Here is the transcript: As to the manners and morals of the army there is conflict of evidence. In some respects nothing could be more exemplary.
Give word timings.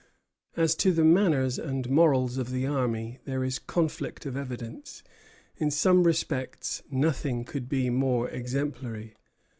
As 0.57 0.73
to 0.77 0.91
the 0.91 1.03
manners 1.03 1.59
and 1.59 1.87
morals 1.87 2.39
of 2.39 2.49
the 2.49 2.65
army 2.65 3.19
there 3.25 3.43
is 3.43 3.59
conflict 3.59 4.25
of 4.25 4.35
evidence. 4.35 5.03
In 5.57 5.69
some 5.69 6.01
respects 6.05 6.81
nothing 6.89 7.43
could 7.43 7.69
be 7.69 7.91
more 7.91 8.27
exemplary. 8.27 9.13